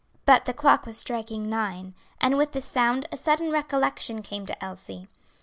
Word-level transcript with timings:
But 0.25 0.45
the 0.45 0.53
clock 0.55 0.87
was 0.87 0.97
striking 0.97 1.47
nine, 1.47 1.93
and 2.19 2.35
with 2.35 2.53
the 2.53 2.59
sound, 2.61 3.07
a 3.11 3.17
sudden 3.17 3.51
recollection 3.51 4.23
came 4.23 4.47
to 4.47 4.63
Elsie. 4.65 5.07